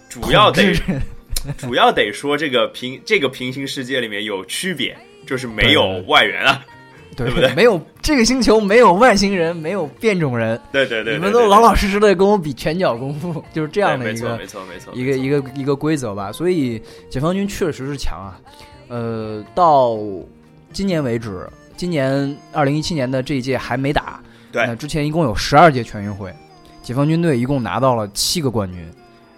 [0.09, 0.75] 主要得
[1.57, 6.65] 主要得说这个平这个平行世界里面有区别，就是没有外援啊。
[7.17, 7.55] 对不对？
[7.55, 10.61] 没有这个星球，没有外星人，没有变种人。
[10.73, 16.31] 对对对，你们都老老实实的跟我比拳脚功夫， 就是这样的一个没错没错一个一个一个规则吧。
[16.33, 18.39] 所以解放军确实是强啊。
[18.89, 19.97] 呃，到
[20.73, 24.21] 今年为止，今年二零一七年的这一届还没打。
[24.53, 26.33] 对，那之前一共有十二届全运会，
[26.83, 28.87] 解放军队一共拿到了七个冠军。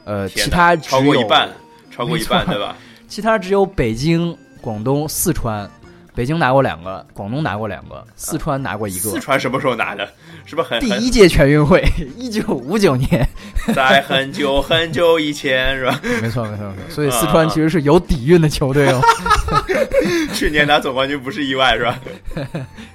[0.05, 1.49] 呃，其他超过一半，
[1.91, 2.77] 超过一半对吧？
[3.09, 5.69] 其他只有北京、广东、四川。
[6.17, 9.11] 北京拿过两个，广东拿过两个，四川拿过一个。
[9.11, 10.09] 四川什么时候拿的？
[10.47, 11.85] 是不是很第一届全运会？
[12.17, 13.29] 一九五九年，
[13.75, 16.01] 在很久很久以前，是吧？
[16.23, 16.89] 没错，没错，没错。
[16.89, 19.01] 所以四川其实是有底蕴的球队哦。
[20.33, 22.01] 去年拿总冠军不是意外，是吧？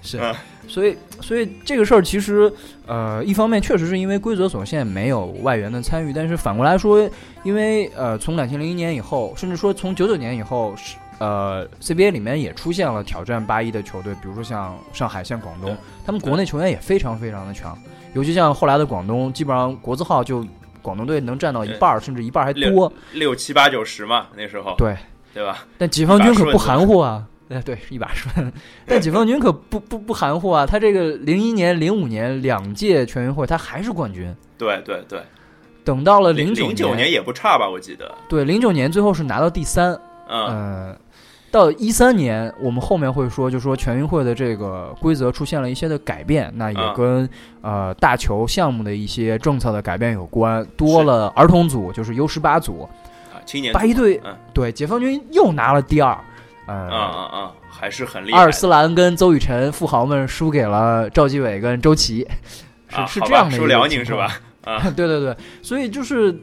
[0.02, 0.20] 是。
[0.68, 2.52] 所以，所以这个事儿其实，
[2.88, 6.12] 呃，一方面确实是因为规则所限，没有外援的参与。
[6.12, 7.08] 但是反过来说，
[7.44, 10.96] 因为呃，从两千零一年以后，甚至说从九九年以后是。
[11.22, 17.78] 呃，CBA 里面也出现了挑战八一的球队，比如说像上海、像广东，他们国内球员也非常非常的强，
[18.16, 20.44] 尤其像后来的广东，基本上国字号就
[20.82, 24.98] 广东队能占到一半，甚至一半还多，六七八九十嘛，那时候对
[25.32, 25.64] 对吧？
[25.78, 28.52] 但解放军可不含糊啊，哎对，一把顺，
[28.88, 35.22] 但解放军可不不不含糊啊，他这个零一年、零五年两届全运会他还是冠军，对对对，
[35.84, 39.96] 等到了零九年也不差吧，我记得，对，零九年最后是拿到第三，
[40.28, 40.98] 嗯。
[41.52, 47.30] 到一三年，我们后面会说，就说全运会的这个规则出现了一些的改变，那也跟
[47.62, 52.88] 呃大球项目的一些政策的改变有关，多了儿童组，就是 U 十八组，
[53.34, 54.22] 啊，青年八一队，
[54.54, 56.18] 对，解放军又拿了第二，
[56.68, 58.38] 呃，啊啊啊，还是很厉害。
[58.38, 62.26] 阿尔斯兰跟邹雨辰富豪们输给了赵继伟跟周琦，
[62.88, 64.40] 是是这样的，输辽宁是吧？
[64.64, 66.34] 啊， 对对对，所以就是。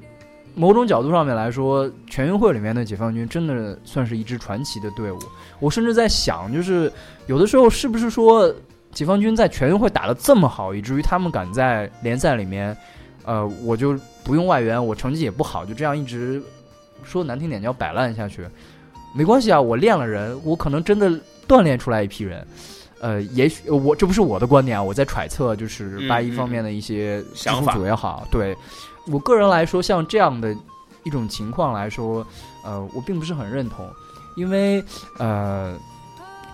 [0.59, 5.19] 某种角度上面来说，全运会里面的解放军真的算是一支传奇的队伍。
[5.61, 6.93] 我甚至在想，就是
[7.27, 8.53] 有的时候是不是说
[8.93, 12.77] 解放军在全运会打得这么好，以至于他们敢在联赛里面，
[13.25, 16.43] 呃，我就不用外援，我成绩也不好，就这样一直
[17.05, 18.45] 说难听点叫摆烂下去，
[19.15, 21.09] 没关系啊，我练了人，我可能真的
[21.47, 22.45] 锻炼出来一批人。
[23.01, 28.57] 呃，也许我这不是我的观点啊，我在揣测，就是八一方面的一些想法也好，对。
[29.11, 30.55] 我个人来说，像这样的
[31.05, 32.27] 一种情况来说，
[32.65, 33.89] 呃，我并不是很认同，
[34.37, 34.85] 因为
[35.19, 35.77] 呃，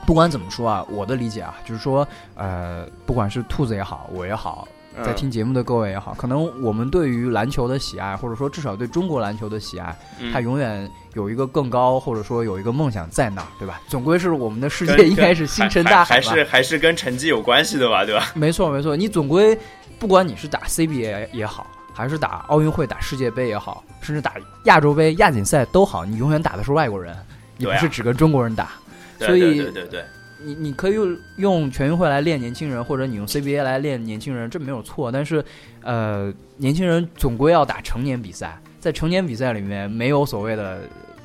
[0.06, 4.66] 不管怎么说啊，我的理解啊，就是说，呃，不管是兔子也好，我也好。
[5.04, 9.92] 在听节目的各位也好，可能我们对于篮球的喜爱，或者说至少对中国篮球的喜爱，
[10.32, 13.80] 它永远有一个更高，或者说有一个梦想在那儿，对吧？
[13.88, 18.30] 总归是我们的世界应该是星辰大海，还是还是跟成绩有关系的吧，对吧？
[18.36, 19.58] 没错没错，你总归
[19.98, 27.16] 不管你是打 CBA 也好，还是打奥运会、打世界杯也好，甚至打亚洲杯、亚锦赛都好，你永远打的是外国人，
[27.56, 28.72] 你不是只跟中国人打，
[29.18, 30.04] 所以对对对。
[30.46, 35.10] 你你可以用用全运会来练年轻人，或者你用 CBA 来练年轻人，这没有错。
[35.10, 35.42] 但是，
[35.80, 40.80] 呃，年轻人总归要打成年比赛，在成年比赛里面，没有所谓的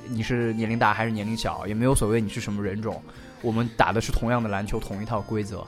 [0.08, 3.02] 你是年龄大还是年龄小，也没有所谓你是什么人种，
[3.42, 5.66] 我们打的是同样的篮球，同一套规则。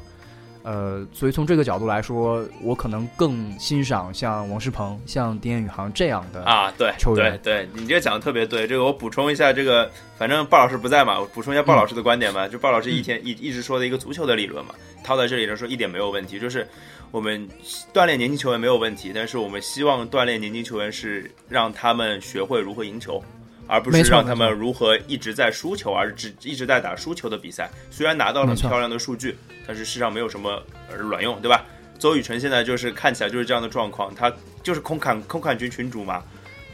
[0.64, 7.40] 呃，所以从这个角度来说，我可能更欣赏像王诗鹏、像丁彦雨航这样的啊，对球员。
[7.42, 8.68] 对，对你这个讲的特别对。
[8.68, 12.48] 这个我补充一下，这个反正鲍老师不在嘛，我补充一下鲍老师的观点嘛。
[12.48, 16.40] 就鲍老师一天一一直说的一个足球的理论嘛，套在这里来说一点没有问题。
[16.40, 16.68] 就是
[17.10, 17.48] 我们
[17.94, 23.24] 锻炼年轻球员没有问题，但是我们希望锻炼年轻球员是让他们学会如何赢球。
[23.68, 27.70] 而不是让他们如何一直在输球，而只一直在打输球的比赛。
[27.90, 30.62] 虽然拿到了漂亮的数据，但是世上没有什么
[30.98, 31.64] 卵用，对吧？
[31.98, 34.32] 邹雨辰现在就是看起来就是这样的状况，他
[34.64, 36.24] 就是空砍空砍群群主嘛，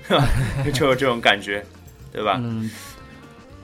[0.73, 1.63] 就有这种感觉，
[2.12, 2.39] 对吧？
[2.41, 2.69] 嗯。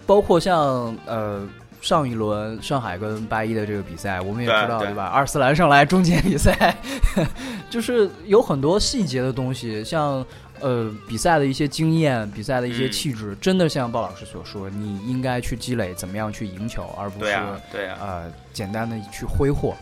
[0.05, 1.47] 包括像呃
[1.81, 5.05] 上一轮上海跟八一的这个比赛，我们也知道对吧？
[5.05, 6.75] 二次篮上来终结比赛，
[7.69, 10.25] 就是有很多细节的东西，像。
[10.59, 17.31] 呃，比赛的一些经验，比赛的一些气质，真的像鲍老师所说，你应该去积累，怎么样去赢球，而不是
[17.71, 19.75] 对啊，呃，简单的去挥霍。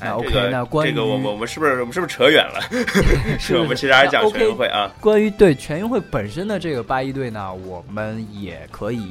[0.00, 2.60] 那 OK，那关于这个，我我们是不是我们是不是扯远了？
[3.40, 4.90] 是我们其实还是讲全运会啊。
[5.00, 9.10] 关于对全运会本身的这个八一队呢，我们也可以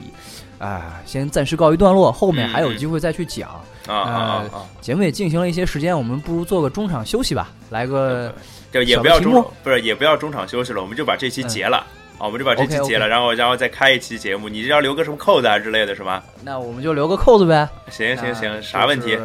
[0.60, 3.50] 啊，先暂时告一段落，后面还有机会再去讲
[3.86, 4.66] 啊啊啊！
[4.80, 8.34] 节目也进行了一些时间，我们不如做个中场休息吧，来个。
[8.72, 11.78] 就也不要中不是也不要中场休息了，我们就把这期结了
[12.18, 14.50] 啊，我们就把这期结了，然后然后再开一期节目。
[14.50, 16.22] 你是要留个什么扣子啊之类的是吗？
[16.44, 17.68] 那我们就留个扣子呗。
[17.90, 19.18] 行行行，啥问题？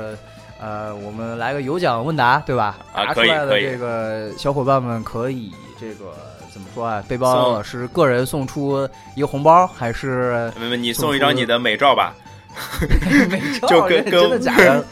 [0.60, 2.78] 呃，我们来个有奖问答，对吧？
[2.92, 3.64] 啊，可以可以。
[3.64, 5.50] 这个小伙伴们可以
[5.80, 6.14] 这个
[6.52, 7.02] 怎么说啊？
[7.08, 10.52] 背包老师个人送出一个红包，还是？
[10.60, 12.14] 没没，你送一张你的美照吧。
[13.68, 14.84] 就跟跟真的假的？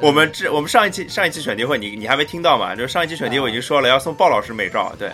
[0.00, 2.74] 我们这我们上一期上一期选题会，你你还没听到嘛？
[2.74, 5.10] 就上一期选题我已经说了，要送鲍老师美照，对，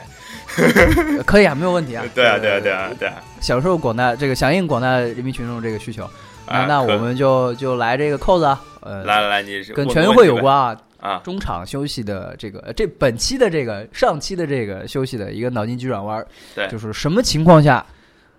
[1.24, 2.04] 可以啊，没有问题啊。
[2.14, 6.08] 对啊，对啊，对啊，对啊，享受广大这个响应广大人民群众这个需求。
[6.46, 8.44] 那那我们就就来这个扣子，
[8.80, 16.24] 呃，来来来，你跟全运会有关啊啊，中场休息的这个这本期的这个上期的这个休息的一个脑筋急转弯，
[16.54, 17.84] 对，就是什么情况下，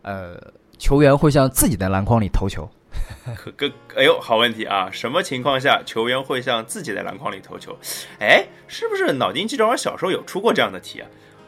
[0.01, 0.35] 呃，
[0.79, 2.67] 球员会向自己的篮筐里投球？
[3.35, 4.89] 可个哎呦，好问题啊！
[4.91, 7.77] 什么情况下球员会向自己的篮筐里投球？
[8.19, 11.07] 哎，是不是脑筋急转弯小时候有出过这样的题啊？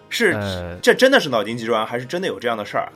[0.09, 0.35] 是，
[0.81, 2.91] 这真的是脑筋急转弯，还是真的有这样的事儿？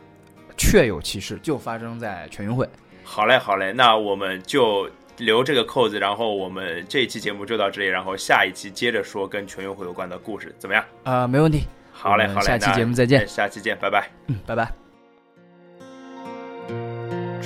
[0.58, 2.68] 确有其事，就发生在全运会。
[3.04, 10.86] 好嘞，好嘞，那我们就留这个扣子，然后我们这一期节目就到这里，然后下一期接着说跟全运会有关的故事，怎么样？
[11.04, 11.64] 啊，没问题。
[11.92, 13.28] 好嘞，好嘞，下期节目再见。
[13.28, 14.10] 下期见，拜拜。
[14.28, 14.85] 嗯，拜拜。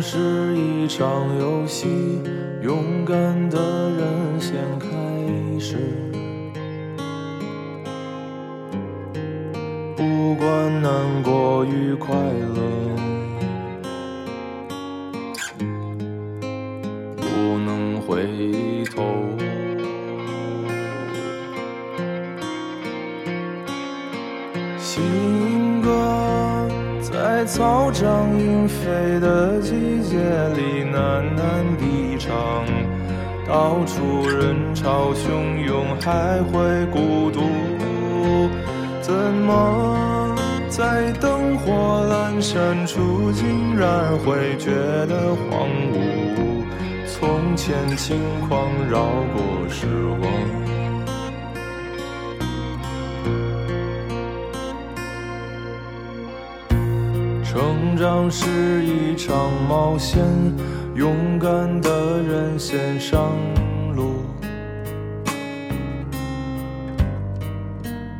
[0.00, 1.06] 是一场
[1.38, 2.20] 游戏，
[2.62, 3.16] 勇敢
[3.50, 4.88] 的人先开
[5.58, 6.15] 始。
[48.06, 48.16] 轻
[48.48, 49.04] 狂绕
[49.34, 49.84] 过时
[50.20, 50.30] 光。
[57.42, 60.22] 成长是一场冒险，
[60.94, 63.32] 勇敢的人先上
[63.96, 64.22] 路，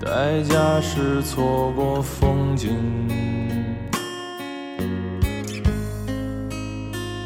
[0.05, 2.74] 代价是错过风景，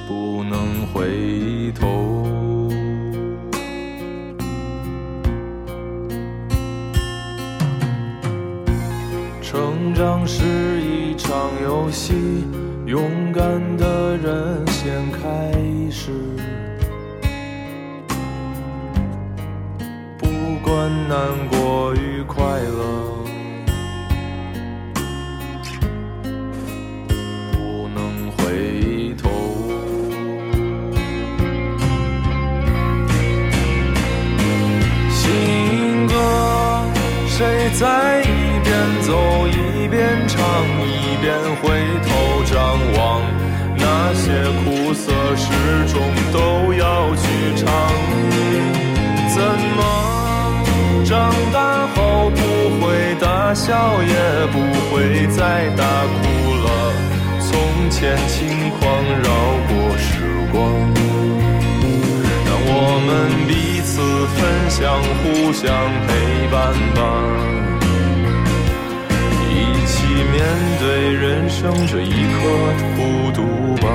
[0.07, 2.10] 不能回头。
[10.01, 12.15] 长是一场游戏，
[12.87, 13.45] 勇敢
[13.77, 15.21] 的人先开
[15.91, 16.11] 始。
[20.17, 20.27] 不
[20.65, 21.19] 管难
[21.51, 22.81] 过与快乐，
[27.53, 29.29] 不能回头。
[35.11, 36.15] 新歌，
[37.27, 38.25] 谁在一
[38.65, 39.50] 边走？
[39.93, 41.69] 一边回
[42.07, 42.09] 头
[42.45, 43.21] 张望，
[43.77, 44.31] 那些
[44.65, 45.51] 苦涩始
[45.93, 46.01] 终
[46.33, 47.23] 都要去
[47.57, 47.69] 尝。
[49.35, 49.43] 怎
[49.77, 49.81] 么
[51.05, 52.41] 长大后不
[52.81, 54.55] 会大笑，也不
[54.91, 56.23] 会再大哭
[56.55, 56.69] 了？
[57.41, 57.51] 从
[57.91, 58.81] 前轻狂
[59.23, 59.29] 绕
[59.69, 60.09] 过时
[60.53, 60.59] 光，
[62.47, 62.75] 让我
[63.07, 63.09] 们
[63.49, 64.01] 彼此
[64.37, 64.39] 分
[64.71, 65.67] 享，互相
[66.07, 66.09] 陪
[66.51, 67.50] 伴吧。
[70.91, 72.41] 为人生这一刻
[72.97, 73.43] 孤独
[73.77, 73.87] 吧。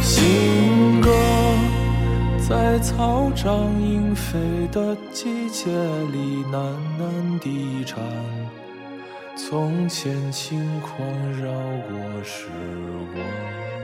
[0.00, 1.10] 新歌
[2.38, 3.50] 在草长
[3.82, 4.38] 莺飞
[4.70, 5.68] 的季节
[6.12, 6.54] 里喃
[7.00, 8.00] 喃地唱，
[9.36, 11.50] 从前轻狂绕
[11.88, 12.46] 过时
[13.12, 13.75] 光。